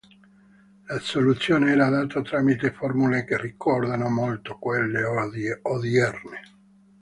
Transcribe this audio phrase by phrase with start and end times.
[0.87, 6.41] La soluzione era data tramite formule che ricordano molto quelle odierne.